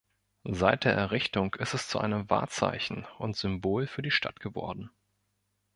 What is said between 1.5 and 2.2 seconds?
ist es zu